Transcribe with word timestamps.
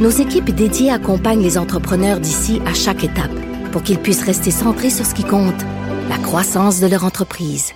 nos 0.00 0.08
équipes 0.08 0.50
dédiées 0.50 0.90
accompagnent 0.90 1.42
les 1.42 1.58
entrepreneurs 1.58 2.20
d'ici 2.20 2.60
à 2.66 2.72
chaque 2.72 3.04
étape 3.04 3.30
pour 3.70 3.82
qu'ils 3.82 3.98
puissent 3.98 4.24
rester 4.24 4.50
centrés 4.50 4.90
sur 4.90 5.04
ce 5.04 5.14
qui 5.14 5.24
compte, 5.24 5.62
la 6.08 6.18
croissance 6.18 6.80
de 6.80 6.86
leur 6.86 7.04
entreprise. 7.04 7.72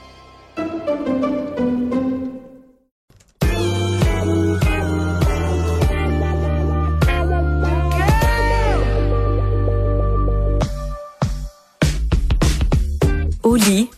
Au 13.43 13.57
lit 13.57 13.91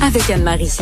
avec 0.00 0.28
Anne-Marie. 0.28 0.76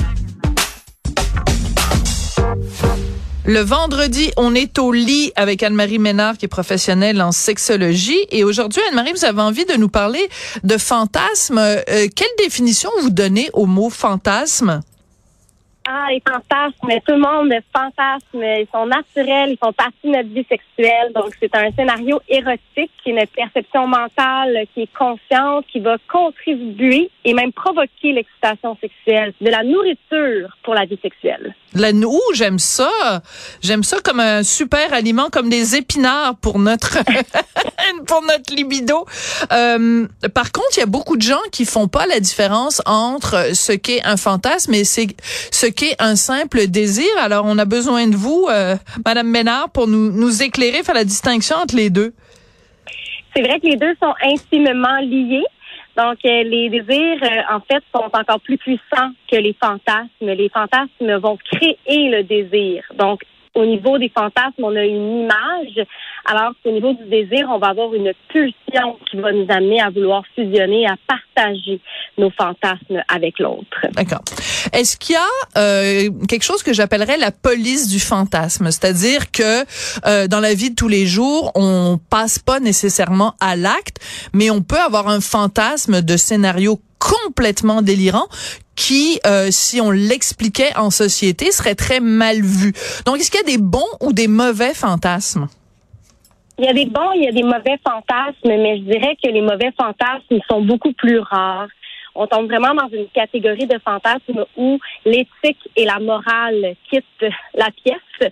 Le 3.52 3.62
vendredi, 3.62 4.30
on 4.36 4.54
est 4.54 4.78
au 4.78 4.92
lit 4.92 5.32
avec 5.34 5.64
Anne-Marie 5.64 5.98
Ménard, 5.98 6.38
qui 6.38 6.44
est 6.44 6.48
professionnelle 6.48 7.20
en 7.20 7.32
sexologie. 7.32 8.24
Et 8.30 8.44
aujourd'hui, 8.44 8.80
Anne-Marie, 8.88 9.10
vous 9.12 9.24
avez 9.24 9.42
envie 9.42 9.64
de 9.64 9.72
nous 9.72 9.88
parler 9.88 10.20
de 10.62 10.78
fantasme. 10.78 11.58
Euh, 11.58 11.82
quelle 11.88 12.28
définition 12.38 12.90
vous 13.02 13.10
donnez 13.10 13.50
au 13.52 13.66
mot 13.66 13.90
fantasme? 13.90 14.82
Ah, 15.88 16.08
les 16.10 16.22
fantasmes, 16.26 17.00
tout 17.06 17.14
le 17.14 17.18
monde 17.18 17.52
fantasme, 17.74 18.42
ils 18.42 18.66
sont 18.72 18.86
naturels, 18.86 19.50
ils 19.50 19.58
font 19.58 19.72
partie 19.72 19.96
de 20.04 20.10
notre 20.10 20.28
vie 20.28 20.46
sexuelle. 20.48 21.10
Donc, 21.14 21.32
c'est 21.40 21.54
un 21.54 21.70
scénario 21.72 22.20
érotique 22.28 22.90
qui 23.02 23.10
est 23.10 23.12
une 23.12 23.26
perception 23.26 23.86
mentale 23.86 24.66
qui 24.74 24.82
est 24.82 24.92
consciente, 24.96 25.64
qui 25.72 25.80
va 25.80 25.96
contribuer 26.12 27.10
et 27.24 27.32
même 27.32 27.52
provoquer 27.52 28.12
l'excitation 28.12 28.76
sexuelle. 28.80 29.32
De 29.40 29.50
la 29.50 29.62
nourriture 29.62 30.56
pour 30.62 30.74
la 30.74 30.84
vie 30.84 30.98
sexuelle. 31.00 31.54
La 31.74 31.92
noux, 31.92 32.20
j'aime 32.34 32.58
ça. 32.58 33.22
J'aime 33.62 33.82
ça 33.82 33.98
comme 34.04 34.20
un 34.20 34.42
super 34.42 34.92
aliment, 34.92 35.30
comme 35.30 35.48
des 35.48 35.76
épinards 35.76 36.36
pour 36.36 36.58
notre 36.58 36.98
pour 38.06 38.22
notre 38.22 38.54
libido. 38.54 39.06
Euh, 39.52 40.06
par 40.34 40.52
contre, 40.52 40.68
il 40.76 40.80
y 40.80 40.82
a 40.82 40.86
beaucoup 40.86 41.16
de 41.16 41.22
gens 41.22 41.40
qui 41.52 41.64
font 41.64 41.88
pas 41.88 42.06
la 42.06 42.20
différence 42.20 42.82
entre 42.86 43.54
ce 43.54 43.72
qu'est 43.72 44.04
un 44.04 44.16
fantasme 44.16 44.74
et 44.74 44.84
ce 44.84 45.69
qu'est 45.70 45.96
un 45.98 46.16
simple 46.16 46.66
désir. 46.66 47.08
Alors, 47.18 47.44
on 47.46 47.58
a 47.58 47.64
besoin 47.64 48.06
de 48.06 48.16
vous, 48.16 48.46
euh, 48.50 48.76
Madame 49.04 49.28
Ménard, 49.28 49.70
pour 49.70 49.86
nous 49.86 50.12
nous 50.12 50.42
éclairer, 50.42 50.82
faire 50.82 50.94
la 50.94 51.04
distinction 51.04 51.56
entre 51.56 51.76
les 51.76 51.90
deux. 51.90 52.12
C'est 53.34 53.42
vrai 53.42 53.60
que 53.60 53.66
les 53.66 53.76
deux 53.76 53.94
sont 54.02 54.14
intimement 54.22 54.98
liés. 55.00 55.44
Donc, 55.96 56.18
euh, 56.24 56.42
les 56.44 56.70
désirs, 56.70 57.22
euh, 57.22 57.54
en 57.54 57.60
fait, 57.60 57.82
sont 57.94 58.08
encore 58.12 58.40
plus 58.40 58.58
puissants 58.58 59.10
que 59.30 59.36
les 59.36 59.56
fantasmes. 59.60 60.08
Les 60.20 60.48
fantasmes 60.48 61.16
vont 61.18 61.36
créer 61.52 62.10
le 62.10 62.22
désir. 62.22 62.84
Donc, 62.96 63.22
au 63.54 63.66
niveau 63.66 63.98
des 63.98 64.08
fantasmes, 64.08 64.62
on 64.62 64.76
a 64.76 64.84
une 64.84 65.24
image, 65.24 65.86
alors 66.24 66.52
qu'au 66.62 66.72
niveau 66.72 66.92
du 66.92 67.04
désir, 67.08 67.48
on 67.50 67.58
va 67.58 67.68
avoir 67.68 67.94
une 67.94 68.12
pulsion 68.28 68.98
qui 69.10 69.16
va 69.16 69.32
nous 69.32 69.46
amener 69.48 69.80
à 69.80 69.90
vouloir 69.90 70.22
fusionner, 70.34 70.86
à 70.86 70.96
partager 71.06 71.80
nos 72.18 72.30
fantasmes 72.30 73.02
avec 73.08 73.38
l'autre. 73.38 73.86
D'accord. 73.92 74.20
Est-ce 74.72 74.96
qu'il 74.96 75.14
y 75.14 75.18
a 75.18 75.60
euh, 75.60 76.10
quelque 76.28 76.44
chose 76.44 76.62
que 76.62 76.72
j'appellerais 76.72 77.16
la 77.16 77.30
police 77.30 77.88
du 77.88 78.00
fantasme, 78.00 78.66
c'est-à-dire 78.66 79.30
que 79.30 79.64
euh, 80.06 80.26
dans 80.28 80.40
la 80.40 80.54
vie 80.54 80.70
de 80.70 80.74
tous 80.74 80.88
les 80.88 81.06
jours, 81.06 81.52
on 81.54 81.98
passe 82.10 82.38
pas 82.38 82.60
nécessairement 82.60 83.34
à 83.40 83.56
l'acte, 83.56 83.98
mais 84.32 84.50
on 84.50 84.62
peut 84.62 84.78
avoir 84.78 85.08
un 85.08 85.20
fantasme 85.20 86.02
de 86.02 86.16
scénario 86.16 86.80
complètement 86.98 87.82
délirant 87.82 88.28
qui, 88.76 89.20
euh, 89.26 89.48
si 89.50 89.80
on 89.80 89.90
l'expliquait 89.90 90.74
en 90.76 90.90
société, 90.90 91.50
serait 91.50 91.74
très 91.74 92.00
mal 92.00 92.40
vu. 92.40 92.72
Donc, 93.04 93.18
est-ce 93.18 93.30
qu'il 93.30 93.40
y 93.40 93.42
a 93.42 93.56
des 93.56 93.62
bons 93.62 93.84
ou 94.00 94.12
des 94.12 94.28
mauvais 94.28 94.74
fantasmes? 94.74 95.48
Il 96.60 96.66
y 96.66 96.68
a 96.68 96.74
des 96.74 96.84
bons, 96.84 97.12
il 97.14 97.24
y 97.24 97.26
a 97.26 97.32
des 97.32 97.42
mauvais 97.42 97.78
fantasmes, 97.82 98.34
mais 98.44 98.76
je 98.76 98.82
dirais 98.82 99.16
que 99.16 99.30
les 99.30 99.40
mauvais 99.40 99.72
fantasmes 99.80 100.40
sont 100.46 100.60
beaucoup 100.60 100.92
plus 100.92 101.18
rares. 101.18 101.68
On 102.14 102.26
tombe 102.26 102.50
vraiment 102.50 102.74
dans 102.74 102.88
une 102.88 103.08
catégorie 103.08 103.66
de 103.66 103.78
fantasmes 103.82 104.44
où 104.58 104.78
l'éthique 105.06 105.70
et 105.74 105.86
la 105.86 105.98
morale 106.00 106.74
quittent 106.90 107.32
la 107.54 107.70
pièce. 107.70 108.30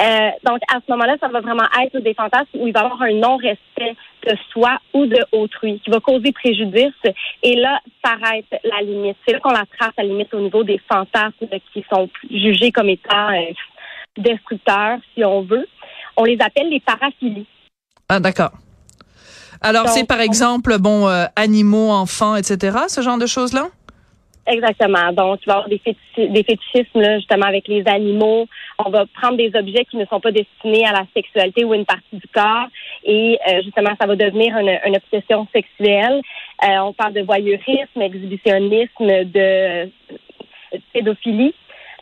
Euh, 0.00 0.30
donc, 0.42 0.60
à 0.72 0.76
ce 0.76 0.90
moment-là, 0.90 1.16
ça 1.20 1.28
va 1.28 1.40
vraiment 1.42 1.66
être 1.82 1.98
des 1.98 2.14
fantasmes 2.14 2.48
où 2.54 2.66
il 2.66 2.72
va 2.72 2.80
y 2.80 2.84
avoir 2.84 3.02
un 3.02 3.12
non-respect 3.12 3.94
de 4.26 4.34
soi 4.50 4.78
ou 4.94 5.04
de 5.04 5.18
autrui 5.32 5.78
qui 5.84 5.90
va 5.90 6.00
causer 6.00 6.32
préjudice. 6.32 6.94
Et 7.42 7.56
là, 7.56 7.80
s'arrête 8.02 8.46
la 8.64 8.80
limite. 8.80 9.18
C'est 9.26 9.34
là 9.34 9.40
qu'on 9.40 9.52
la 9.52 9.66
trace 9.78 9.92
la 9.98 10.04
limite 10.04 10.32
au 10.32 10.40
niveau 10.40 10.64
des 10.64 10.80
fantasmes 10.90 11.46
qui 11.74 11.84
sont 11.92 12.08
jugés 12.30 12.72
comme 12.72 12.88
étant 12.88 13.28
euh, 13.34 13.52
destructeurs, 14.16 14.96
si 15.14 15.22
on 15.26 15.42
veut. 15.42 15.68
On 16.16 16.24
les 16.24 16.38
appelle 16.40 16.70
les 16.70 16.80
paraphilies. 16.80 17.44
Ah, 18.08 18.20
d'accord. 18.20 18.52
Alors, 19.60 19.88
c'est 19.88 20.06
par 20.06 20.20
exemple, 20.20 20.78
bon, 20.78 21.08
euh, 21.08 21.24
animaux, 21.34 21.90
enfants, 21.90 22.36
etc., 22.36 22.76
ce 22.88 23.00
genre 23.00 23.18
de 23.18 23.26
choses-là? 23.26 23.68
Exactement. 24.46 25.12
Donc, 25.12 25.40
tu 25.40 25.48
vas 25.48 25.54
avoir 25.54 25.68
des, 25.68 25.80
des 26.16 26.44
fétichismes, 26.44 27.00
là, 27.00 27.18
justement, 27.18 27.46
avec 27.46 27.66
les 27.66 27.82
animaux. 27.86 28.46
On 28.78 28.90
va 28.90 29.04
prendre 29.06 29.36
des 29.36 29.50
objets 29.58 29.84
qui 29.86 29.96
ne 29.96 30.04
sont 30.06 30.20
pas 30.20 30.30
destinés 30.30 30.86
à 30.86 30.92
la 30.92 31.04
sexualité 31.14 31.64
ou 31.64 31.74
une 31.74 31.84
partie 31.84 32.14
du 32.16 32.28
corps. 32.32 32.68
Et, 33.02 33.38
euh, 33.48 33.62
justement, 33.64 33.90
ça 34.00 34.06
va 34.06 34.14
devenir 34.14 34.56
une, 34.56 34.78
une 34.86 34.96
obsession 34.96 35.48
sexuelle. 35.52 36.20
Euh, 36.62 36.78
on 36.78 36.92
parle 36.92 37.14
de 37.14 37.22
voyeurisme, 37.22 38.00
exhibitionnisme, 38.00 39.24
de 39.24 39.90
pédophilie, 40.92 41.54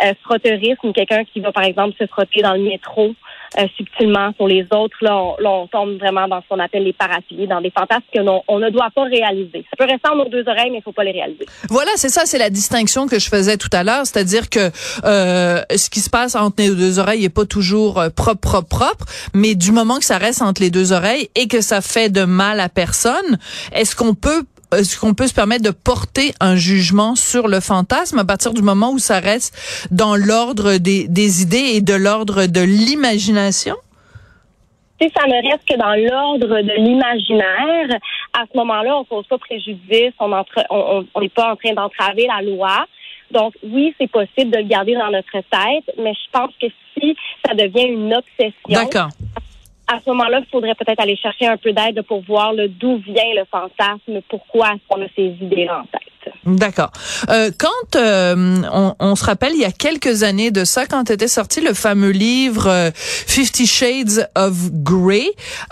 euh, 0.02 0.12
frotterisme, 0.22 0.92
quelqu'un 0.92 1.24
qui 1.24 1.40
va, 1.40 1.52
par 1.52 1.64
exemple, 1.64 1.94
se 1.98 2.06
frotter 2.06 2.42
dans 2.42 2.54
le 2.54 2.62
métro 2.62 3.14
euh, 3.58 3.66
subtilement 3.76 4.32
sur 4.36 4.46
les 4.46 4.66
autres. 4.70 4.96
Là 5.00 5.16
on, 5.16 5.36
là, 5.38 5.50
on 5.50 5.66
tombe 5.66 5.98
vraiment 5.98 6.28
dans 6.28 6.40
ce 6.42 6.48
qu'on 6.48 6.58
appelle 6.58 6.84
les 6.84 6.92
paraphilies, 6.92 7.46
dans 7.46 7.60
des 7.60 7.70
fantasmes 7.70 8.04
que 8.12 8.20
l'on 8.20 8.42
on 8.48 8.58
ne 8.58 8.70
doit 8.70 8.90
pas 8.94 9.04
réaliser. 9.04 9.64
Ça 9.70 9.76
peut 9.76 9.90
rester 9.90 10.08
en 10.10 10.16
nos 10.16 10.28
deux 10.28 10.46
oreilles, 10.48 10.70
mais 10.70 10.78
il 10.78 10.82
faut 10.82 10.92
pas 10.92 11.04
les 11.04 11.12
réaliser. 11.12 11.46
Voilà, 11.70 11.90
c'est 11.96 12.08
ça, 12.08 12.22
c'est 12.26 12.38
la 12.38 12.50
distinction 12.50 13.06
que 13.06 13.18
je 13.18 13.28
faisais 13.28 13.56
tout 13.56 13.70
à 13.72 13.84
l'heure, 13.84 14.06
c'est-à-dire 14.06 14.50
que 14.50 14.70
euh, 15.04 15.62
ce 15.74 15.90
qui 15.90 16.00
se 16.00 16.10
passe 16.10 16.34
entre 16.34 16.56
les 16.58 16.70
deux 16.70 16.98
oreilles 16.98 17.24
est 17.24 17.34
pas 17.34 17.46
toujours 17.46 18.00
euh, 18.00 18.08
propre, 18.10 18.40
propre, 18.40 18.68
propre, 18.68 19.04
mais 19.34 19.54
du 19.54 19.72
moment 19.72 19.98
que 19.98 20.04
ça 20.04 20.18
reste 20.18 20.42
entre 20.42 20.60
les 20.60 20.70
deux 20.70 20.92
oreilles 20.92 21.28
et 21.34 21.48
que 21.48 21.60
ça 21.60 21.80
fait 21.80 22.10
de 22.10 22.24
mal 22.24 22.60
à 22.60 22.68
personne, 22.68 23.38
est-ce 23.72 23.96
qu'on 23.96 24.14
peut 24.14 24.44
est-ce 24.74 24.98
qu'on 24.98 25.14
peut 25.14 25.26
se 25.26 25.34
permettre 25.34 25.64
de 25.64 25.70
porter 25.70 26.32
un 26.40 26.56
jugement 26.56 27.14
sur 27.14 27.48
le 27.48 27.60
fantasme 27.60 28.18
à 28.18 28.24
partir 28.24 28.52
du 28.52 28.62
moment 28.62 28.92
où 28.92 28.98
ça 28.98 29.20
reste 29.20 29.86
dans 29.90 30.16
l'ordre 30.16 30.76
des, 30.76 31.08
des 31.08 31.42
idées 31.42 31.72
et 31.74 31.80
de 31.80 31.94
l'ordre 31.94 32.46
de 32.46 32.60
l'imagination? 32.60 33.76
Si 35.00 35.10
ça 35.16 35.26
ne 35.26 35.50
reste 35.50 35.68
que 35.68 35.76
dans 35.76 35.94
l'ordre 35.94 36.62
de 36.62 36.72
l'imaginaire, 36.76 37.98
à 38.32 38.44
ce 38.50 38.56
moment-là, 38.56 38.96
on 38.96 39.00
ne 39.00 39.04
cause 39.04 39.26
pas 39.26 39.38
préjudice, 39.38 40.12
on 40.20 40.28
n'est 40.28 40.36
on, 40.70 41.04
on, 41.14 41.28
pas 41.28 41.52
en 41.52 41.56
train 41.56 41.74
d'entraver 41.74 42.26
la 42.26 42.42
loi. 42.42 42.86
Donc, 43.30 43.54
oui, 43.64 43.94
c'est 43.98 44.10
possible 44.10 44.52
de 44.52 44.58
le 44.58 44.64
garder 44.64 44.94
dans 44.94 45.10
notre 45.10 45.32
tête, 45.32 45.94
mais 45.98 46.12
je 46.14 46.30
pense 46.30 46.52
que 46.60 46.66
si 46.96 47.16
ça 47.44 47.54
devient 47.54 47.88
une 47.88 48.14
obsession, 48.14 48.52
D'accord 48.68 49.08
à 49.86 50.00
ce 50.00 50.10
moment-là, 50.10 50.40
il 50.40 50.46
faudrait 50.50 50.74
peut-être 50.74 51.00
aller 51.00 51.16
chercher 51.16 51.46
un 51.46 51.56
peu 51.56 51.72
d'aide 51.72 52.02
pour 52.02 52.22
voir 52.22 52.54
d'où 52.54 52.96
vient 52.98 53.34
le 53.34 53.44
fantasme, 53.44 54.20
pourquoi 54.28 54.68
est-ce 54.68 54.88
qu'on 54.88 55.02
a 55.02 55.08
ces 55.14 55.26
idées-là 55.40 55.80
en 55.80 55.84
tête. 55.84 56.13
D'accord. 56.46 56.92
Euh, 57.30 57.50
quand 57.56 57.96
euh, 57.96 58.62
on, 58.70 58.94
on, 58.98 59.16
se 59.16 59.24
rappelle 59.24 59.52
il 59.54 59.60
y 59.60 59.64
a 59.64 59.72
quelques 59.72 60.24
années 60.24 60.50
de 60.50 60.64
ça, 60.64 60.84
quand 60.86 61.10
était 61.10 61.28
sorti 61.28 61.60
le 61.60 61.72
fameux 61.72 62.10
livre 62.10 62.66
euh, 62.68 62.90
Fifty 62.94 63.66
Shades 63.66 64.28
of 64.34 64.54
Grey, 64.72 65.26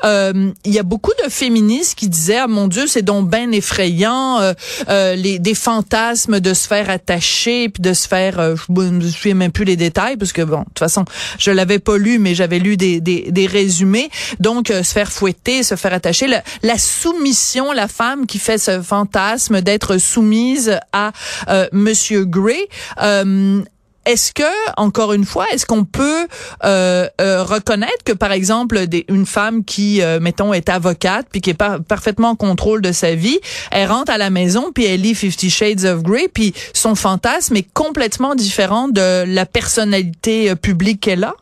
euh, 0.04 0.50
il 0.64 0.72
y 0.72 0.78
a 0.78 0.82
beaucoup 0.82 1.12
de 1.24 1.30
féministes 1.30 1.94
qui 1.94 2.08
disaient 2.08 2.38
ah 2.38 2.46
mon 2.46 2.68
Dieu 2.68 2.86
c'est 2.86 3.02
donc 3.02 3.28
ben 3.28 3.52
effrayant 3.52 4.40
euh, 4.40 5.14
les 5.14 5.38
des 5.38 5.54
fantasmes 5.54 6.40
de 6.40 6.54
se 6.54 6.66
faire 6.66 6.88
attacher 6.88 7.68
puis 7.68 7.82
de 7.82 7.92
se 7.92 8.08
faire 8.08 8.56
je 8.56 8.72
me 8.72 9.00
souviens 9.08 9.34
même 9.34 9.52
plus 9.52 9.64
les 9.64 9.76
détails 9.76 10.16
parce 10.16 10.32
que 10.32 10.42
bon 10.42 10.60
de 10.60 10.64
toute 10.64 10.78
façon 10.78 11.04
je 11.38 11.50
l'avais 11.50 11.78
pas 11.78 11.98
lu 11.98 12.18
mais 12.18 12.34
j'avais 12.34 12.58
lu 12.58 12.76
des, 12.76 13.00
des, 13.00 13.30
des 13.30 13.46
résumés 13.46 14.08
donc 14.40 14.68
se 14.68 14.82
faire 14.92 15.12
fouetter 15.12 15.62
se 15.62 15.74
faire 15.74 15.92
attacher 15.92 16.26
la, 16.26 16.42
la 16.62 16.78
soumission 16.78 17.72
la 17.72 17.88
femme 17.88 18.26
qui 18.26 18.38
fait 18.38 18.58
ce 18.58 18.80
fantasme 18.80 19.60
d'être 19.60 19.98
soumise 19.98 20.61
à 20.92 21.12
euh, 21.48 21.66
Monsieur 21.72 22.24
Gray. 22.24 22.66
Euh, 23.02 23.62
est-ce 24.04 24.32
que, 24.32 24.42
encore 24.76 25.12
une 25.12 25.24
fois, 25.24 25.46
est-ce 25.52 25.64
qu'on 25.64 25.84
peut 25.84 26.26
euh, 26.64 27.08
euh, 27.20 27.44
reconnaître 27.44 28.02
que, 28.04 28.12
par 28.12 28.32
exemple, 28.32 28.86
des, 28.88 29.04
une 29.08 29.26
femme 29.26 29.64
qui, 29.64 30.02
euh, 30.02 30.18
mettons, 30.18 30.52
est 30.52 30.68
avocate, 30.68 31.26
puis 31.30 31.40
qui 31.40 31.50
est 31.50 31.54
pas 31.54 31.78
parfaitement 31.78 32.30
en 32.30 32.36
contrôle 32.36 32.82
de 32.82 32.90
sa 32.90 33.14
vie, 33.14 33.38
elle 33.70 33.88
rentre 33.88 34.10
à 34.10 34.18
la 34.18 34.30
maison, 34.30 34.72
puis 34.74 34.86
elle 34.86 35.02
lit 35.02 35.14
Fifty 35.14 35.50
Shades 35.50 35.84
of 35.84 36.02
Grey, 36.02 36.28
puis 36.32 36.52
son 36.74 36.96
fantasme 36.96 37.56
est 37.56 37.72
complètement 37.72 38.34
différent 38.34 38.88
de 38.88 39.24
la 39.24 39.46
personnalité 39.46 40.56
publique 40.56 41.00
qu'elle 41.00 41.22
a? 41.22 41.34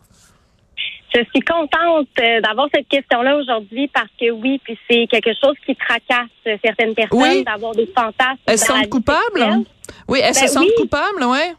Je 1.15 1.21
suis 1.35 1.41
contente 1.41 2.09
d'avoir 2.43 2.69
cette 2.73 2.89
question-là 2.89 3.37
aujourd'hui 3.37 3.89
parce 3.89 4.11
que 4.19 4.31
oui, 4.31 4.61
puis 4.63 4.79
c'est 4.89 5.07
quelque 5.09 5.33
chose 5.43 5.55
qui 5.67 5.75
tracasse 5.75 6.29
certaines 6.65 6.95
personnes 6.95 7.43
d'avoir 7.45 7.75
des 7.75 7.87
fantasmes. 7.87 8.39
Elles 8.47 8.59
se 8.59 8.67
sentent 8.67 8.89
coupables? 8.89 9.65
Oui, 10.09 10.21
elles 10.23 10.35
se 10.35 10.43
ben 10.43 10.49
sentent 10.49 10.75
coupables, 10.77 11.25
ouais 11.25 11.55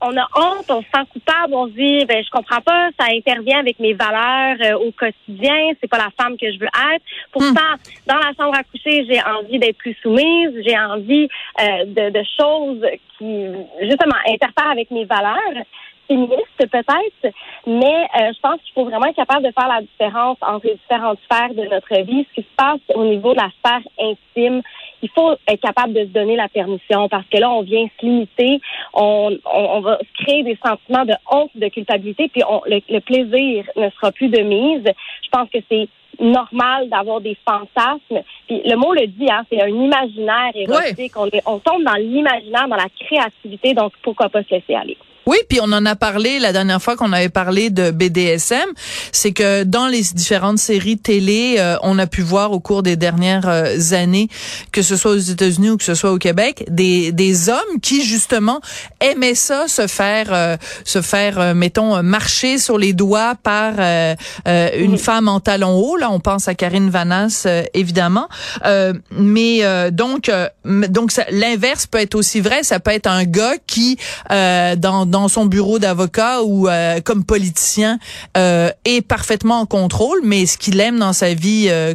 on 0.00 0.16
a 0.16 0.26
honte, 0.36 0.70
on 0.70 0.82
se 0.82 0.88
sent 0.94 1.06
coupable, 1.12 1.54
on 1.54 1.66
se 1.68 1.72
dit 1.72 2.04
ben 2.04 2.22
je 2.22 2.30
comprends 2.30 2.60
pas, 2.60 2.90
ça 2.98 3.06
intervient 3.10 3.58
avec 3.58 3.78
mes 3.78 3.94
valeurs 3.94 4.56
euh, 4.62 4.86
au 4.86 4.92
quotidien, 4.92 5.72
c'est 5.80 5.88
pas 5.88 5.98
la 5.98 6.10
femme 6.20 6.36
que 6.36 6.52
je 6.52 6.58
veux 6.58 6.66
être. 6.66 7.04
Pourtant, 7.32 7.50
hmm. 7.50 8.06
dans 8.06 8.16
la 8.16 8.32
chambre 8.38 8.56
à 8.56 8.62
coucher, 8.64 9.06
j'ai 9.08 9.22
envie 9.22 9.58
d'être 9.58 9.78
plus 9.78 9.96
soumise, 10.02 10.50
j'ai 10.66 10.78
envie 10.78 11.28
euh, 11.60 11.84
de, 11.86 12.10
de, 12.10 12.24
choses 12.38 12.84
qui 13.18 13.46
justement 13.82 14.16
interfèrent 14.28 14.72
avec 14.72 14.90
mes 14.90 15.06
valeurs 15.06 15.64
féministes 16.06 16.44
peut-être, 16.58 17.34
mais 17.66 18.06
euh, 18.18 18.32
je 18.34 18.40
pense 18.40 18.60
qu'il 18.62 18.72
faut 18.74 18.84
vraiment 18.84 19.06
être 19.06 19.16
capable 19.16 19.46
de 19.46 19.52
faire 19.52 19.68
la 19.68 19.80
différence 19.80 20.38
entre 20.40 20.66
les 20.66 20.74
différentes 20.74 21.18
sphères 21.24 21.54
de 21.54 21.68
notre 21.68 22.02
vie, 22.02 22.26
ce 22.30 22.40
qui 22.40 22.46
se 22.48 22.56
passe 22.56 22.80
au 22.94 23.04
niveau 23.04 23.32
de 23.32 23.40
la 23.40 23.50
sphère 23.58 23.82
intime 24.00 24.62
il 25.02 25.10
faut 25.10 25.32
être 25.46 25.60
capable 25.60 25.92
de 25.92 26.00
se 26.00 26.10
donner 26.10 26.36
la 26.36 26.48
permission 26.48 27.08
parce 27.08 27.26
que 27.26 27.38
là, 27.38 27.50
on 27.50 27.62
vient 27.62 27.86
se 28.00 28.06
limiter, 28.06 28.60
on, 28.94 29.36
on, 29.52 29.80
va 29.80 29.98
se 29.98 30.24
créer 30.24 30.42
des 30.42 30.58
sentiments 30.64 31.04
de 31.04 31.14
honte, 31.30 31.50
de 31.54 31.68
culpabilité, 31.68 32.28
puis 32.28 32.42
on, 32.48 32.62
le, 32.66 32.98
plaisir 33.00 33.64
ne 33.76 33.90
sera 33.90 34.12
plus 34.12 34.28
de 34.28 34.40
mise. 34.40 34.84
Je 35.22 35.28
pense 35.30 35.48
que 35.50 35.58
c'est 35.70 35.88
normal 36.18 36.88
d'avoir 36.88 37.20
des 37.20 37.36
fantasmes. 37.48 38.24
Puis 38.46 38.62
le 38.64 38.76
mot 38.76 38.92
le 38.94 39.06
dit, 39.06 39.30
hein, 39.30 39.44
c'est 39.50 39.60
un 39.60 39.68
imaginaire 39.68 40.52
érotique. 40.54 41.12
On, 41.16 41.28
on 41.46 41.58
tombe 41.58 41.84
dans 41.84 41.94
l'imaginaire, 41.94 42.68
dans 42.68 42.76
la 42.76 42.88
créativité, 42.98 43.74
donc 43.74 43.92
pourquoi 44.02 44.28
pas 44.28 44.42
se 44.42 44.50
laisser 44.50 44.74
aller. 44.74 44.96
Oui, 45.26 45.38
puis 45.48 45.58
on 45.60 45.72
en 45.72 45.84
a 45.86 45.96
parlé 45.96 46.38
la 46.38 46.52
dernière 46.52 46.80
fois 46.80 46.94
qu'on 46.94 47.12
avait 47.12 47.28
parlé 47.28 47.70
de 47.70 47.90
BDSM, 47.90 48.68
c'est 49.10 49.32
que 49.32 49.64
dans 49.64 49.88
les 49.88 50.02
différentes 50.02 50.58
séries 50.58 50.98
télé, 50.98 51.56
euh, 51.58 51.76
on 51.82 51.98
a 51.98 52.06
pu 52.06 52.22
voir 52.22 52.52
au 52.52 52.60
cours 52.60 52.84
des 52.84 52.94
dernières 52.94 53.48
euh, 53.48 53.76
années, 53.90 54.28
que 54.70 54.82
ce 54.82 54.96
soit 54.96 55.10
aux 55.10 55.16
États-Unis 55.16 55.70
ou 55.70 55.76
que 55.78 55.84
ce 55.84 55.96
soit 55.96 56.12
au 56.12 56.18
Québec, 56.18 56.64
des, 56.68 57.10
des 57.10 57.48
hommes 57.48 57.80
qui 57.82 58.04
justement 58.04 58.60
aimaient 59.00 59.34
ça, 59.34 59.66
se 59.66 59.88
faire 59.88 60.28
euh, 60.30 60.56
se 60.84 61.02
faire 61.02 61.56
mettons 61.56 62.02
marcher 62.04 62.58
sur 62.58 62.78
les 62.78 62.92
doigts 62.92 63.34
par 63.42 63.74
une 64.46 64.98
femme 64.98 65.28
en 65.28 65.40
talons 65.40 65.76
hauts. 65.76 65.96
Là, 65.96 66.10
on 66.10 66.20
pense 66.20 66.46
à 66.46 66.54
Karine 66.54 66.88
Vanasse 66.88 67.48
évidemment, 67.74 68.28
mais 69.10 69.90
donc 69.90 70.30
donc 70.64 71.10
l'inverse 71.30 71.86
peut 71.86 71.98
être 71.98 72.14
aussi 72.14 72.40
vrai. 72.40 72.62
Ça 72.62 72.80
peut 72.80 72.92
être 72.92 73.08
un 73.08 73.24
gars 73.24 73.54
qui 73.66 73.98
dans 74.30 75.06
dans 75.06 75.15
son 75.28 75.46
bureau 75.46 75.78
d'avocat 75.78 76.42
ou 76.42 76.68
euh, 76.68 77.00
comme 77.00 77.24
politicien 77.24 77.98
euh, 78.36 78.70
est 78.84 79.02
parfaitement 79.02 79.60
en 79.60 79.66
contrôle, 79.66 80.20
mais 80.22 80.46
ce 80.46 80.58
qu'il 80.58 80.80
aime 80.80 80.98
dans 80.98 81.12
sa 81.12 81.34
vie 81.34 81.68
euh, 81.68 81.94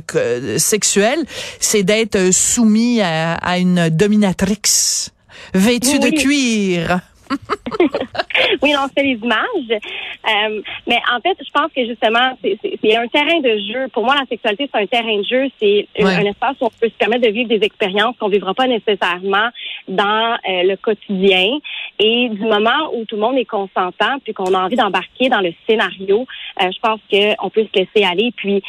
sexuelle, 0.58 1.24
c'est 1.60 1.84
d'être 1.84 2.32
soumis 2.32 3.02
à, 3.02 3.58
une 3.58 3.90
dominatrix 3.90 5.12
vêtue 5.54 6.00
de 6.00 6.10
cuir. 6.10 7.02
oui, 8.62 8.72
lancer 8.74 9.04
les 9.04 9.20
images. 9.22 9.72
Euh, 9.72 10.62
mais 10.88 11.00
en 11.12 11.20
fait, 11.22 11.38
je 11.40 11.52
pense 11.52 11.72
que 11.76 11.86
justement, 11.86 12.38
c'est 12.42 12.98
un 12.98 13.08
terrain 13.08 13.40
de 13.40 13.58
jeu. 13.72 13.88
Pour 13.94 14.04
moi, 14.04 14.16
la 14.16 14.26
sexualité, 14.26 14.70
c'est 14.74 14.82
un 14.82 14.86
terrain 14.86 15.18
de 15.18 15.24
jeu. 15.24 15.48
C'est 15.60 15.88
un 16.00 16.26
espace 16.26 16.56
où 16.62 16.66
on 16.66 16.70
peut 16.70 16.90
se 16.90 16.98
permettre 16.98 17.28
de 17.28 17.32
vivre 17.32 17.50
des 17.50 17.64
expériences 17.66 18.16
qu'on 18.18 18.30
vivra 18.30 18.54
pas 18.54 18.68
nécessairement 18.68 19.50
dans 19.88 20.38
euh, 20.50 20.64
le 20.64 20.76
quotidien. 20.76 21.60
Et 22.00 22.30
du 22.30 22.42
moment 22.42 22.94
où 22.94 23.06
tout 23.06 23.16
le 23.16 23.22
monde 23.22 23.38
est 23.38 23.46
consentant, 23.46 24.20
puis 24.24 24.34
qu'on 24.34 24.54
a 24.54 24.60
envie 24.60 24.76
d'embarquer 24.76 25.30
dans 25.30 25.42
le 25.42 25.54
scénario, 25.68 26.26
euh, 26.62 26.70
je 26.72 26.80
pense 26.80 27.00
qu'on 27.10 27.50
peut 27.50 27.66
se 27.74 27.80
laisser 27.80 28.08
aller. 28.08 28.32
Puis 28.36 28.62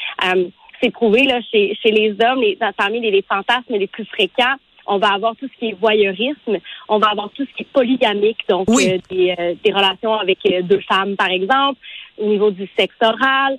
c'est 0.82 0.91
prouvé 0.91 1.25
là 1.25 1.41
chez, 1.50 1.76
chez 1.82 1.91
les 1.91 2.11
hommes, 2.25 2.41
les, 2.41 2.58
parmi 2.76 3.00
les, 3.00 3.11
les 3.11 3.23
fantasmes 3.23 3.75
les 3.75 3.87
plus 3.87 4.05
fréquents 4.06 4.56
on 4.87 4.99
va 4.99 5.08
avoir 5.14 5.37
tout 5.37 5.49
ce 5.52 5.58
qui 5.58 5.70
est 5.70 5.76
voyeurisme, 5.79 6.58
on 6.88 6.99
va 6.99 7.08
avoir 7.08 7.31
tout 7.31 7.44
ce 7.44 7.55
qui 7.56 7.62
est 7.62 7.73
polygamique, 7.73 8.38
donc 8.49 8.69
euh, 8.69 8.99
euh, 9.12 9.55
des, 9.64 9.73
relations 9.73 10.14
avec 10.14 10.38
euh, 10.46 10.62
deux 10.62 10.81
femmes, 10.81 11.17
par 11.17 11.29
exemple, 11.29 11.79
au 12.19 12.26
niveau 12.26 12.50
du 12.50 12.69
sexe 12.76 12.94
oral, 13.00 13.58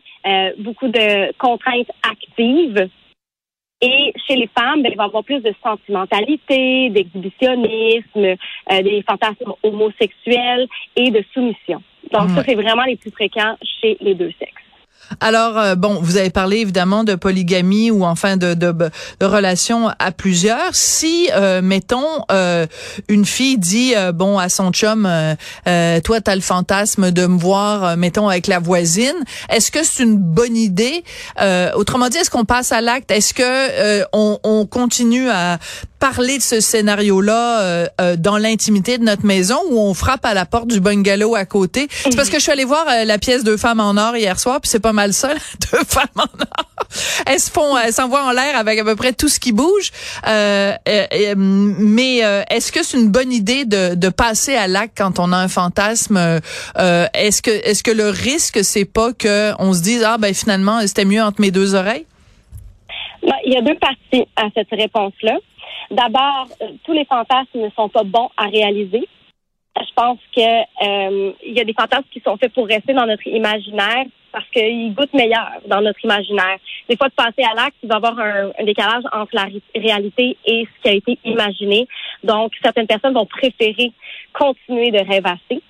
beaucoup 0.60 0.88
de 0.88 1.32
contraintes 1.38 1.92
actives. 2.04 2.90
Et 3.82 4.14
chez 4.26 4.38
les 4.38 4.50
femmes, 4.58 4.82
ben, 4.82 4.92
il 4.94 4.98
va 4.98 5.04
y 5.04 5.08
avoir 5.08 5.26
plus 5.26 5.42
de 5.42 5.54
sentimentalité, 5.62 6.90
d'exhibitionnisme, 6.90 8.38
des 8.70 9.04
fantasmes 9.10 9.54
homosexuels 9.62 10.68
et 10.96 11.12
de 11.12 11.22
soumission. 11.34 11.82
Donc, 12.12 12.30
ça, 12.30 12.44
c'est 12.46 12.56
vraiment 12.56 12.84
les 12.84 12.96
plus 12.96 13.12
fréquents 13.12 13.58
chez 13.82 13.98
les 14.00 14.16
deux 14.16 14.32
sexes. 14.40 14.63
Alors, 15.20 15.58
euh, 15.58 15.76
bon, 15.76 16.00
vous 16.02 16.18
avez 16.18 16.30
parlé 16.30 16.58
évidemment 16.58 17.04
de 17.04 17.16
polygamie 17.16 17.92
ou 17.92 18.06
enfin 18.06 18.38
de, 18.38 18.54
de, 18.54 18.72
de 18.72 19.26
relations 19.26 19.90
à 20.00 20.12
plusieurs. 20.12 20.74
Si, 20.74 21.30
euh, 21.34 21.62
mettons, 21.62 22.26
euh, 22.32 22.66
une 23.08 23.26
fille 23.26 23.58
dit, 23.58 23.94
bon, 24.14 24.38
à 24.38 24.50
son 24.50 24.72
chum, 24.72 25.04
toi, 25.04 26.22
tu 26.22 26.32
as 26.32 26.36
le 26.36 26.42
fantasme 26.42 27.12
de 27.12 27.26
me 27.26 27.38
voir, 27.38 27.98
mettons, 27.98 28.30
avec 28.30 28.48
la 28.48 28.60
voisine, 28.60 29.16
est-ce 29.50 29.72
que 29.72 29.84
c'est 29.84 30.04
une 30.04 30.18
bonne 30.18 30.58
idée? 30.58 31.04
autrement 31.76 32.10
dit, 32.10 32.18
est-ce 32.18 32.30
qu'on 32.30 32.46
passe 32.46 32.72
à 32.72 32.82
l'acte? 32.82 33.12
Est-ce 33.12 33.34
que 33.34 34.04
on, 34.14 34.40
on 34.44 34.66
continue 34.66 35.30
à 35.30 35.60
parler 36.04 36.38
de 36.38 36.44
ce 36.44 36.60
scénario-là 36.60 37.62
euh, 37.62 37.88
euh, 38.02 38.18
dans 38.18 38.38
l'intimité 38.38 38.98
de 38.98 39.06
notre 39.06 39.26
maison 39.26 39.56
où 39.70 39.80
on 39.80 39.94
frappe 39.94 40.26
à 40.26 40.34
la 40.34 40.46
porte 40.46 40.68
du 40.68 40.82
bungalow 40.82 41.34
à 41.34 41.46
côté? 41.46 41.88
C'est 41.90 42.14
parce 42.18 42.30
que 42.30 42.40
je 42.40 42.42
suis 42.42 42.52
allée 42.52 42.66
voir 42.66 42.86
euh, 42.90 43.06
la 43.06 43.18
pièce 43.18 43.46
Deux 43.46 43.56
femmes 43.56 43.80
en 43.80 43.96
or 43.96 44.18
hier 44.18 44.38
soir, 44.38 44.60
puis 44.60 44.70
c'est 44.70 44.82
pas 44.82 44.92
mal 44.92 45.14
ça, 45.14 45.30
Deux 45.72 45.86
femmes 45.88 46.04
en 46.18 46.24
or. 46.24 46.66
Elles 47.26 47.40
se 47.40 47.50
font, 47.50 47.78
elles 47.78 47.94
s'envoient 47.94 48.26
en 48.26 48.34
l'air 48.34 48.58
avec 48.58 48.80
à 48.80 48.84
peu 48.84 48.98
près 48.98 49.14
tout 49.14 49.30
ce 49.30 49.40
qui 49.40 49.54
bouge. 49.54 49.92
mais 50.26 52.18
est-ce 52.50 52.74
que 52.74 52.84
c'est 52.84 52.98
une 52.98 53.10
bonne 53.10 53.32
idée 53.32 53.64
de, 53.64 53.96
de 53.96 54.10
passer 54.10 54.56
à 54.56 54.68
l'acte 54.68 54.98
quand 54.98 55.20
on 55.20 55.32
a 55.32 55.38
un 55.38 55.48
fantasme? 55.48 56.18
Est-ce 56.78 57.42
que 57.42 57.52
est-ce 57.52 57.82
que 57.82 57.92
le 57.92 58.10
risque 58.10 58.62
c'est 58.62 58.84
pas 58.84 59.14
que 59.14 59.54
on 59.58 59.72
se 59.72 59.82
dise 59.82 60.04
ah 60.06 60.18
ben 60.20 60.34
finalement 60.34 60.82
c'était 60.86 61.06
mieux 61.06 61.24
entre 61.24 61.40
mes 61.40 61.52
deux 61.52 61.76
oreilles? 61.76 62.06
Ben, 63.26 63.38
il 63.46 63.54
y 63.54 63.58
a 63.58 63.62
deux 63.62 63.78
parties 63.80 64.28
à 64.36 64.48
cette 64.54 64.70
réponse-là. 64.70 65.38
D'abord, 65.92 66.48
euh, 66.62 66.70
tous 66.84 66.94
les 66.94 67.06
fantasmes 67.06 67.60
ne 67.60 67.70
sont 67.72 67.90
pas 67.90 68.04
bons 68.04 68.30
à 68.38 68.46
réaliser. 68.48 69.08
Je 69.76 69.94
pense 69.96 70.20
que 70.36 70.42
euh, 70.42 71.34
il 71.46 71.54
y 71.54 71.60
a 71.60 71.64
des 71.64 71.74
fantasmes 71.74 72.06
qui 72.12 72.20
sont 72.20 72.38
faits 72.38 72.54
pour 72.54 72.68
rester 72.68 72.94
dans 72.94 73.06
notre 73.06 73.26
imaginaire 73.28 74.06
parce 74.32 74.48
qu'ils 74.50 74.94
goûtent 74.94 75.14
meilleur 75.14 75.48
dans 75.68 75.82
notre 75.82 76.04
imaginaire. 76.04 76.58
Des 76.90 76.98
fois, 76.98 77.08
de 77.08 77.14
passer 77.14 77.44
à 77.44 77.54
l'acte, 77.54 77.78
il 77.84 77.90
va 77.90 77.96
y 77.96 77.98
avoir 77.98 78.20
un, 78.20 78.64
décalage 78.64 79.04
entre 79.12 79.34
la 79.34 79.48
réalité 79.76 80.38
et 80.46 80.66
ce 80.66 80.82
qui 80.82 80.90
a 80.90 80.94
été 80.94 81.20
imaginé. 81.24 81.88
Donc, 82.24 82.54
certaines 82.64 82.88
personnes 82.88 83.14
vont 83.14 83.28
préférer 83.28 83.92
continuer 84.34 84.90
de 84.92 85.00
rêvasser. 85.00 85.62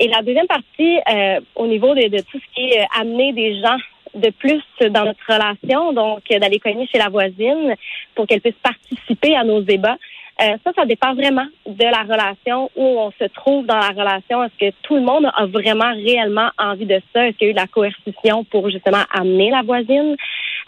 Et 0.00 0.08
la 0.08 0.22
deuxième 0.22 0.48
partie, 0.48 0.98
euh, 1.08 1.40
au 1.54 1.68
niveau 1.68 1.94
de, 1.94 2.08
de, 2.08 2.18
tout 2.22 2.40
ce 2.40 2.54
qui 2.54 2.70
est 2.70 2.86
amener 2.98 3.32
des 3.32 3.60
gens 3.60 3.76
de 4.14 4.30
plus 4.30 4.62
dans 4.90 5.04
notre 5.04 5.24
relation, 5.26 5.92
donc 5.92 6.22
d'aller 6.28 6.58
cogner 6.58 6.86
chez 6.86 6.98
la 6.98 7.08
voisine 7.08 7.74
pour 8.14 8.26
qu'elle 8.26 8.40
puisse 8.40 8.54
participer 8.62 9.36
à 9.36 9.44
nos 9.44 9.60
débats. 9.60 9.98
Euh, 10.42 10.56
ça, 10.64 10.72
ça 10.74 10.84
dépend 10.84 11.14
vraiment 11.14 11.46
de 11.64 11.84
la 11.84 12.02
relation 12.02 12.68
où 12.74 12.82
on 12.82 13.12
se 13.12 13.24
trouve 13.24 13.66
dans 13.66 13.78
la 13.78 13.90
relation. 13.90 14.42
Est-ce 14.42 14.68
que 14.68 14.74
tout 14.82 14.96
le 14.96 15.02
monde 15.02 15.30
a 15.32 15.46
vraiment 15.46 15.92
réellement 15.92 16.50
envie 16.58 16.86
de 16.86 17.00
ça? 17.12 17.28
Est-ce 17.28 17.36
qu'il 17.36 17.46
y 17.46 17.48
a 17.48 17.50
eu 17.50 17.54
de 17.54 17.60
la 17.60 17.68
coercition 17.68 18.42
pour 18.44 18.68
justement 18.68 19.04
amener 19.12 19.50
la 19.50 19.62
voisine 19.62 20.16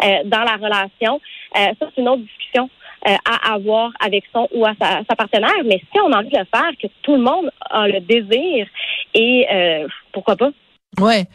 euh, 0.05 0.09
dans 0.25 0.43
la 0.43 0.55
relation? 0.55 1.21
Euh, 1.57 1.67
ça, 1.81 1.88
c'est 1.95 2.00
une 2.00 2.09
autre 2.09 2.23
discussion 2.23 2.71
à 3.05 3.55
avoir 3.55 3.93
avec 4.00 4.25
son 4.33 4.49
ou 4.53 4.67
à 4.67 4.73
sa, 4.81 5.00
sa, 5.09 5.15
partenaire. 5.15 5.62
Mais 5.65 5.81
si 5.93 6.00
on 6.00 6.11
a 6.11 6.19
envie 6.19 6.31
de 6.31 6.38
le 6.38 6.47
faire, 6.53 6.71
que 6.83 6.88
tout 7.03 7.12
le 7.12 7.23
monde 7.23 7.53
a 7.61 7.87
le 7.87 8.00
désir 8.00 8.67
et 9.15 9.47
pourquoi 10.11 10.35
pas? 10.35 10.50
Ouais, 11.00 11.26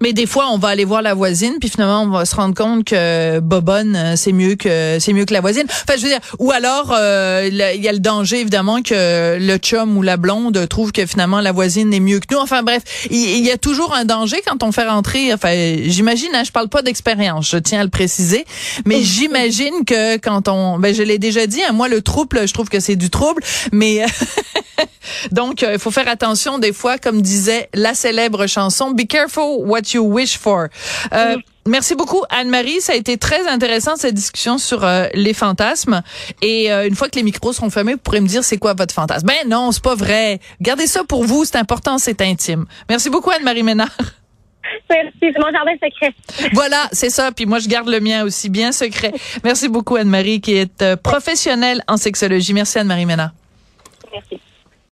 mais 0.00 0.12
des 0.12 0.26
fois 0.26 0.46
on 0.52 0.58
va 0.58 0.68
aller 0.68 0.84
voir 0.84 1.02
la 1.02 1.12
voisine 1.12 1.54
puis 1.58 1.68
finalement 1.68 2.02
on 2.02 2.10
va 2.10 2.24
se 2.24 2.36
rendre 2.36 2.54
compte 2.54 2.84
que 2.84 3.40
Bobonne 3.40 3.96
euh, 3.96 4.16
c'est 4.16 4.30
mieux 4.32 4.54
que 4.54 4.98
c'est 5.00 5.12
mieux 5.12 5.24
que 5.24 5.34
la 5.34 5.40
voisine. 5.40 5.64
Enfin 5.68 5.96
je 5.96 6.02
veux 6.02 6.08
dire 6.08 6.20
ou 6.38 6.52
alors 6.52 6.94
euh, 6.96 7.48
il 7.50 7.82
y 7.82 7.88
a 7.88 7.92
le 7.92 7.98
danger 7.98 8.40
évidemment 8.40 8.80
que 8.80 9.36
le 9.40 9.56
chum 9.56 9.96
ou 9.96 10.02
la 10.02 10.16
blonde 10.16 10.68
trouve 10.68 10.92
que 10.92 11.04
finalement 11.04 11.40
la 11.40 11.50
voisine 11.50 11.92
est 11.92 12.00
mieux 12.00 12.20
que 12.20 12.32
nous. 12.32 12.40
Enfin 12.40 12.62
bref, 12.62 12.82
il 13.10 13.44
y, 13.44 13.50
a 13.50 13.58
toujours 13.58 13.92
un 13.92 14.04
danger 14.04 14.40
quand 14.46 14.62
on 14.62 14.70
fait 14.70 14.86
rentrer. 14.86 15.34
Enfin 15.34 15.52
j'imagine, 15.84 16.30
hein, 16.34 16.44
je 16.44 16.52
parle 16.52 16.68
pas 16.68 16.82
d'expérience, 16.82 17.50
je 17.50 17.58
tiens 17.58 17.80
à 17.80 17.84
le 17.84 17.90
préciser, 17.90 18.44
mais 18.86 19.00
j'imagine 19.02 19.84
que 19.84 20.16
quand 20.18 20.46
on, 20.46 20.78
ben 20.78 20.94
je 20.94 21.02
l'ai 21.02 21.18
déjà 21.18 21.46
dit, 21.46 21.62
hein, 21.62 21.72
moi 21.72 21.88
le 21.88 22.02
trouble, 22.02 22.46
je 22.46 22.52
trouve 22.52 22.68
que 22.68 22.78
c'est 22.78 22.96
du 22.96 23.10
trouble, 23.10 23.42
mais 23.72 24.04
donc 25.32 25.62
euh, 25.62 25.74
il 25.74 25.78
faut 25.78 25.90
faire 25.90 26.08
attention 26.08 26.58
des 26.58 26.72
fois, 26.72 26.98
comme 26.98 27.22
disait 27.22 27.68
la 27.74 27.94
célèbre 27.94 28.46
chanson 28.46 28.92
careful 29.08 29.64
what 29.66 29.92
you 29.94 30.02
wish 30.02 30.38
for. 30.38 30.68
Euh, 31.12 31.36
Merci 31.66 31.94
beaucoup, 31.94 32.22
Anne-Marie. 32.30 32.80
Ça 32.80 32.94
a 32.94 32.96
été 32.96 33.18
très 33.18 33.46
intéressant, 33.46 33.96
cette 33.96 34.14
discussion 34.14 34.56
sur 34.56 34.84
euh, 34.84 35.06
les 35.12 35.34
fantasmes. 35.34 36.02
Et 36.40 36.72
euh, 36.72 36.88
une 36.88 36.94
fois 36.94 37.10
que 37.10 37.16
les 37.16 37.22
micros 37.22 37.52
seront 37.52 37.68
fermés, 37.68 37.92
vous 37.92 37.98
pourrez 37.98 38.20
me 38.20 38.26
dire 38.26 38.42
c'est 38.42 38.56
quoi 38.56 38.72
votre 38.72 38.94
fantasme. 38.94 39.26
Ben 39.26 39.46
non, 39.46 39.70
c'est 39.70 39.82
pas 39.82 39.94
vrai. 39.94 40.40
Gardez 40.62 40.86
ça 40.86 41.04
pour 41.04 41.24
vous, 41.24 41.44
c'est 41.44 41.56
important, 41.58 41.98
c'est 41.98 42.22
intime. 42.22 42.64
Merci 42.88 43.10
beaucoup, 43.10 43.30
Anne-Marie 43.30 43.64
Ménard. 43.64 43.94
Merci, 44.90 45.18
c'est 45.20 45.38
mon 45.38 45.52
jardin 45.52 45.72
secret. 45.74 46.14
Voilà, 46.54 46.88
c'est 46.92 47.10
ça. 47.10 47.32
Puis 47.32 47.44
moi, 47.44 47.58
je 47.58 47.68
garde 47.68 47.88
le 47.88 48.00
mien 48.00 48.24
aussi 48.24 48.48
bien 48.48 48.72
secret. 48.72 49.12
Merci 49.44 49.68
beaucoup, 49.68 49.96
Anne-Marie, 49.96 50.40
qui 50.40 50.54
est 50.54 50.96
professionnelle 50.96 51.82
en 51.86 51.98
sexologie. 51.98 52.54
Merci, 52.54 52.78
Anne-Marie 52.78 53.04
Ménard. 53.04 53.32
Merci. 54.10 54.40